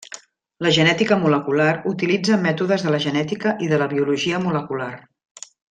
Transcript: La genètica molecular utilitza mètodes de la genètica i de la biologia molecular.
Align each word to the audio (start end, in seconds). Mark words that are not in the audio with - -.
La 0.67 0.71
genètica 0.77 1.17
molecular 1.25 1.67
utilitza 1.93 2.41
mètodes 2.47 2.87
de 2.89 2.97
la 2.97 3.03
genètica 3.07 3.57
i 3.67 3.73
de 3.75 3.83
la 3.83 3.93
biologia 3.95 4.45
molecular. 4.51 4.93